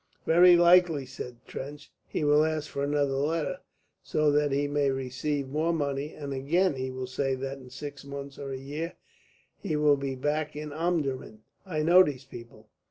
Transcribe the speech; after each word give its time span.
"Very 0.25 0.57
likely," 0.57 1.05
said 1.05 1.45
Trench. 1.45 1.91
"He 2.07 2.23
will 2.23 2.43
ask 2.43 2.67
for 2.67 2.83
another 2.83 3.13
letter, 3.17 3.59
so 4.01 4.31
that 4.31 4.51
he 4.51 4.67
may 4.67 4.89
receive 4.89 5.47
more 5.47 5.71
money, 5.71 6.15
and 6.15 6.33
again 6.33 6.73
he 6.73 6.89
will 6.89 7.05
say 7.05 7.35
that 7.35 7.59
in 7.59 7.69
six 7.69 8.03
months 8.03 8.39
or 8.39 8.49
a 8.51 8.57
year 8.57 8.95
he 9.59 9.75
will 9.75 9.97
be 9.97 10.15
back 10.15 10.55
in 10.55 10.73
Omdurman. 10.73 11.43
I 11.67 11.83
know 11.83 12.01
these 12.01 12.25
people." 12.25 12.67